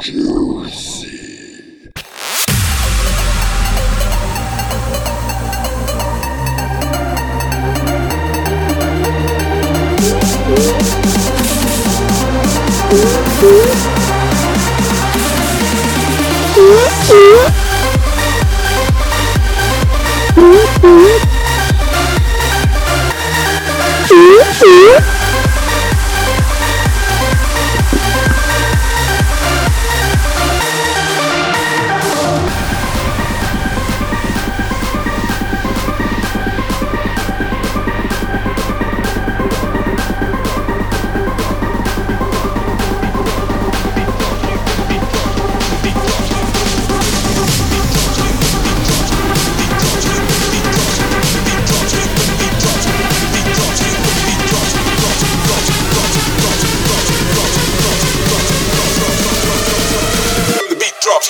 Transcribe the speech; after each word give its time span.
Jew. 0.00 0.33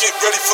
Get 0.05 0.23
ready 0.23 0.37
for 0.37 0.54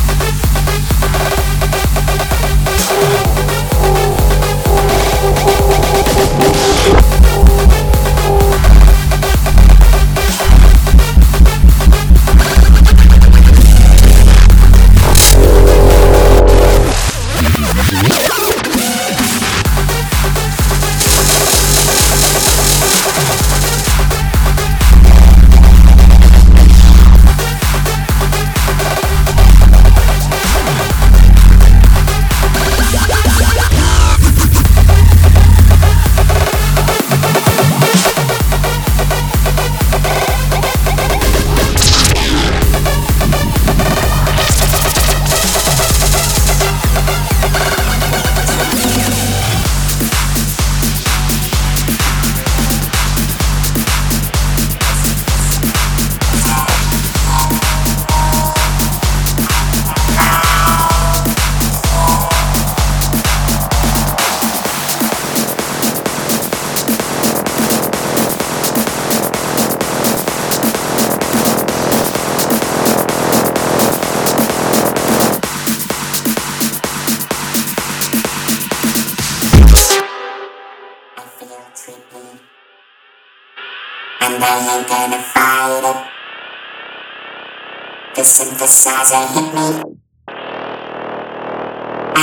synthesizer 88.23 89.25
hit 89.33 89.49
me. 89.55 89.67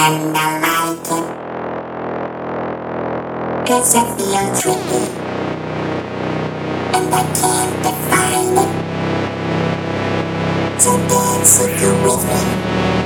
And 0.04 0.36
I 0.36 0.48
like 0.64 1.08
it. 1.18 1.26
Cause 3.66 3.94
I 3.94 3.98
feel 4.16 4.46
trippy. 4.58 5.02
And 6.96 7.14
I 7.14 7.22
can't 7.38 7.74
define 7.84 8.56
it. 8.64 8.72
So 10.80 10.90
dance 11.08 11.60
if 11.60 11.80
you're 11.80 11.98
with 12.04 12.24
me. 12.24 12.97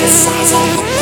The 0.00 0.06
synthesizer 0.06 0.80
hit 0.86 0.99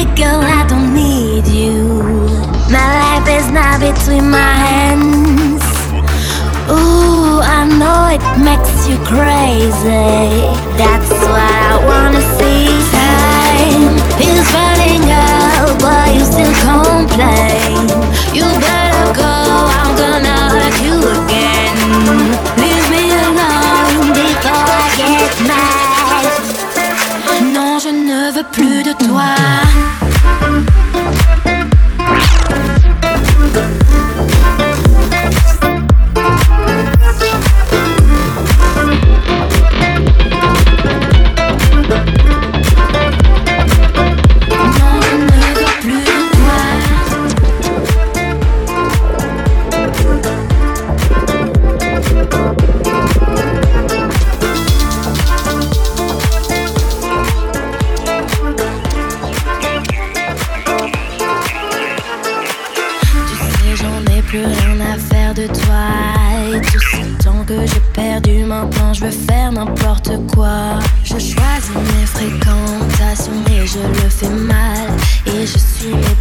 Baby 0.00 0.14
girl, 0.14 0.40
I 0.40 0.66
don't 0.66 0.94
need 0.94 1.46
you. 1.46 1.84
My 2.72 2.88
life 3.00 3.28
is 3.28 3.50
now 3.50 3.78
between 3.78 4.30
my 4.30 4.54
hands. 4.64 5.62
Ooh, 6.70 7.40
I 7.44 7.68
know 7.68 8.08
it 8.08 8.24
makes 8.40 8.88
you 8.88 8.96
crazy. 9.04 10.40
That's 10.80 11.10
what 11.10 11.36
I 11.36 11.84
wanna 11.84 12.22
see. 12.38 12.72
Time 12.96 13.96
is 14.24 14.46
running 14.56 15.04
out, 15.12 15.78
but 15.82 16.14
you 16.14 16.24
still 16.24 16.54
complain. 16.64 18.34
You. 18.34 18.60
better. 18.60 18.79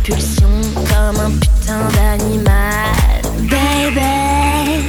pulsions 0.03 0.74
comme 0.89 1.20
un 1.20 1.32
putain 1.39 1.88
d'animal. 1.96 3.22
Baby, 3.50 4.86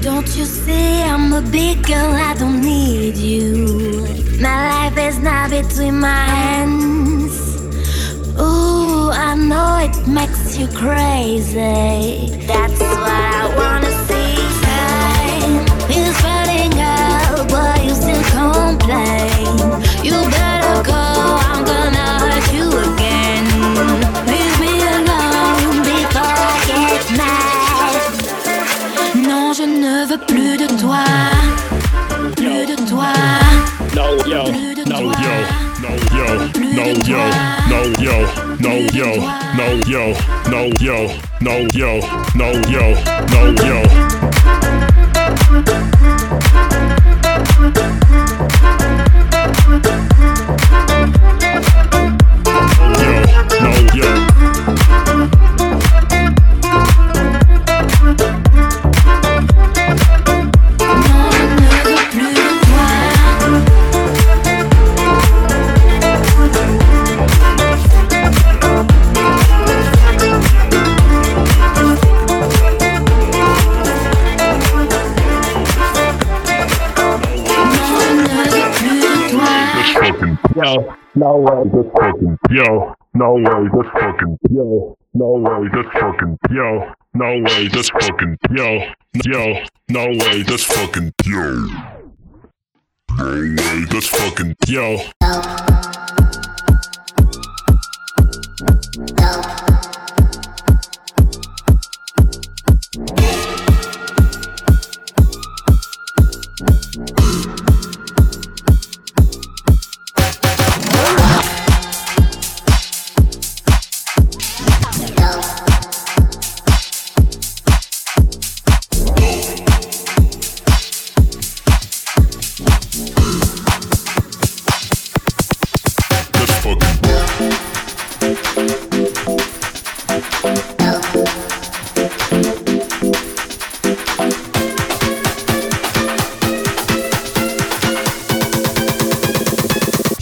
don't 0.00 0.28
you 0.36 0.44
see 0.44 1.02
I'm 1.02 1.32
a 1.32 1.42
big 1.42 1.82
girl, 1.86 2.14
I 2.14 2.34
don't 2.38 2.60
need 2.60 3.16
you. 3.16 4.06
My 4.40 4.56
life 4.70 4.98
is 4.98 5.18
now 5.18 5.48
between 5.48 6.00
my 6.00 6.24
hands. 6.36 7.60
Ooh, 8.38 9.10
I 9.10 9.34
know 9.34 9.78
it 9.78 10.06
makes 10.06 10.56
you 10.58 10.66
crazy. 10.68 12.30
That's 12.46 12.80
why 12.80 13.20
I 13.42 13.54
wanna 13.56 13.92
see 14.06 14.36
time 14.64 15.66
is 15.90 16.16
running 16.22 16.74
out, 16.80 17.48
but 17.50 17.84
you 17.84 17.94
still 17.94 18.22
complain. 18.32 20.04
You 20.04 20.12
better. 20.30 20.61
no 38.72 38.78
yo, 38.90 39.04
no 39.54 39.66
yo, 39.84 40.14
no 40.48 40.64
yo, 40.80 40.96
no 41.40 41.58
yo, 41.74 42.00
no 42.34 42.52
yo, 42.70 42.94
no 43.28 43.40
yo. 43.62 43.82
fucking 80.22 80.38
yo. 80.56 80.94
No 81.14 81.36
way, 81.36 81.70
that's 81.72 81.88
fucking 81.98 82.38
yo. 82.50 82.94
No 83.14 83.34
way, 83.34 83.68
that's 83.74 83.88
fucking 84.00 84.38
yo. 84.50 84.96
No 85.14 85.32
way, 85.32 85.68
that's 85.72 85.98
fucking 85.98 86.38
yo. 86.50 86.92
No 87.14 87.26
way, 87.40 87.68
that's 87.68 87.90
fucking 87.90 88.38
yo. 88.50 88.86
Yo. 89.24 89.62
No 89.88 90.06
way, 90.06 90.42
that's 90.42 90.64
fucking 90.64 91.12
yo. 91.24 91.68
No 93.18 93.24
way, 93.24 93.84
that's 93.90 94.08
fucking 94.08 94.56
yo. 94.66 95.81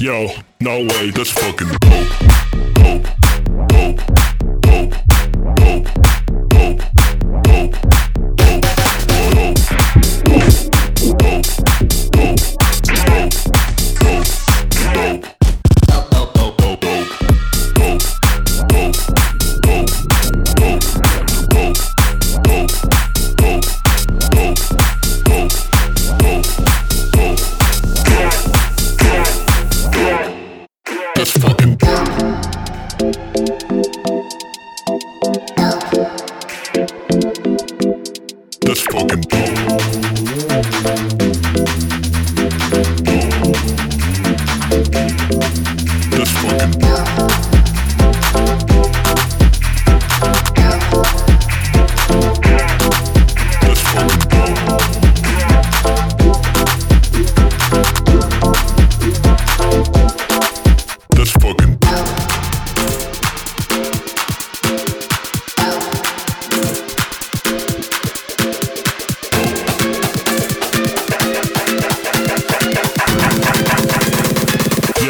Yo, 0.00 0.28
no 0.60 0.78
way, 0.78 1.10
that's 1.10 1.28
fucking 1.28 1.68
dope. 1.78 2.39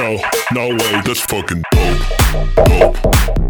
no, 0.00 0.19
no 0.54 0.69
way, 0.69 1.02
that's 1.04 1.21
fucking 1.21 1.62
dope, 1.73 2.97
dope. 3.04 3.50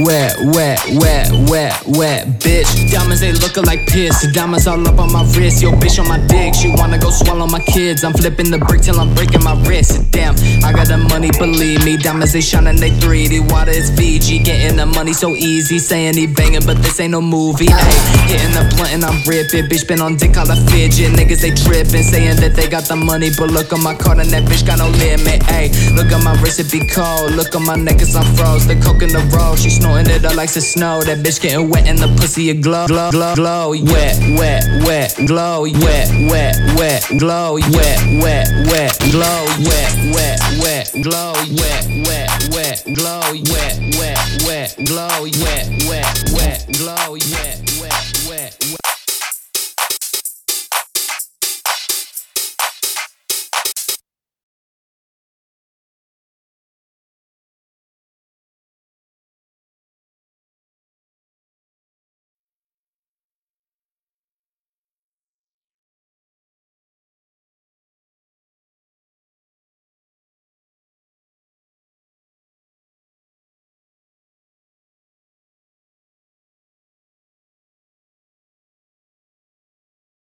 wet, 0.00 0.36
wet, 0.54 0.80
wet, 0.94 1.30
wet, 1.50 1.82
wet, 1.86 2.26
bitch. 2.40 2.90
Diamonds 2.90 3.20
they 3.20 3.32
lookin' 3.32 3.64
like 3.64 3.86
piss. 3.86 4.26
Diamonds 4.32 4.66
all 4.66 4.80
up 4.86 4.98
on 4.98 5.12
my 5.12 5.24
wrist. 5.36 5.62
Yo, 5.62 5.72
bitch 5.72 5.98
on 6.00 6.08
my 6.08 6.18
dick. 6.26 6.54
She 6.54 6.68
wanna 6.76 6.98
go 6.98 7.10
swallow 7.10 7.46
my 7.46 7.60
kids. 7.60 8.04
I'm 8.04 8.12
flipping 8.12 8.50
the 8.50 8.58
brick 8.58 8.82
till 8.82 8.98
I'm 9.00 9.14
breaking 9.14 9.44
my 9.44 9.54
wrist. 9.66 10.10
Damn, 10.10 10.34
I 10.64 10.72
got 10.72 10.88
the 10.88 10.98
money, 10.98 11.30
believe 11.38 11.84
me. 11.84 11.96
Diamonds 11.96 12.32
they 12.32 12.40
shining, 12.40 12.76
they 12.76 12.90
3D. 12.90 13.50
Water 13.50 13.72
is 13.72 13.90
Fiji. 13.90 14.38
Getting 14.38 14.76
the 14.76 14.86
money 14.86 15.12
so 15.12 15.36
easy. 15.36 15.78
Saying 15.78 16.14
he 16.14 16.26
bangin', 16.26 16.64
but 16.64 16.78
this 16.78 16.98
ain't 17.00 17.12
no 17.12 17.20
movie. 17.20 17.66
Ayy, 17.66 18.30
hitting 18.30 18.54
the 18.54 18.64
blunt 18.76 18.94
and 18.94 19.04
I'm 19.04 19.20
ripping. 19.26 19.68
Bitch 19.68 19.86
been 19.86 20.00
on 20.00 20.16
dick, 20.16 20.36
all 20.36 20.50
I 20.50 20.56
fidget. 20.70 21.12
Niggas 21.12 21.42
they 21.42 21.52
trippin'. 21.52 22.02
saying 22.02 22.36
that 22.36 22.54
they 22.56 22.68
got 22.68 22.84
the 22.84 22.96
money, 22.96 23.30
but 23.36 23.50
look 23.50 23.72
on 23.72 23.82
my 23.82 23.94
card 23.94 24.18
and 24.18 24.30
that 24.30 24.44
bitch 24.44 24.66
got 24.66 24.78
no 24.78 24.88
limit. 25.02 25.42
Ayy, 25.52 25.68
look 25.96 26.10
at 26.12 26.22
my 26.22 26.34
wrist, 26.40 26.60
it 26.60 26.70
be 26.70 26.80
cold. 26.86 27.32
Look 27.32 27.54
on 27.54 27.66
my 27.66 27.76
neck, 27.76 27.98
cause 27.98 28.16
I'm 28.16 28.24
froze. 28.36 28.66
The 28.66 28.76
coke 28.76 29.02
in 29.02 29.10
the 29.10 29.22
roll, 29.36 29.56
she 29.56 29.70
snorting 29.82 30.14
it 30.14 30.24
up 30.24 30.34
like 30.36 30.52
the 30.52 30.60
snow. 30.60 31.02
That 31.02 31.18
bitch 31.18 31.40
getting 31.40 31.68
wet 31.68 31.86
in 31.88 31.96
the 31.96 32.08
pussy 32.20 32.50
a 32.50 32.54
glow, 32.54 32.86
glow, 32.86 33.10
glow, 33.10 33.34
glow. 33.34 33.70
Wet, 33.70 34.16
wet, 34.38 34.62
wet, 34.86 35.14
glow. 35.26 35.62
Wet, 35.62 36.08
wet, 36.30 36.54
wet, 36.78 37.02
glow. 37.18 37.54
Wet, 37.54 38.00
wet, 38.22 38.46
wet, 38.70 38.94
glow. 39.10 39.42
Wet, 39.66 39.92
wet, 40.14 40.38
wet, 40.62 40.86
glow. 41.02 41.32
Wet, 41.58 41.84
wet, 42.06 42.30
wet, 42.54 42.78
glow. 42.94 43.22
Wet, 43.50 43.74
wet, 43.98 44.18
wet, 44.46 44.70
glow. 44.86 45.22
Wet, 45.42 45.66
wet, 45.88 46.06
wet, 46.34 46.66
glow. 46.78 47.12
Wet. 47.12 47.71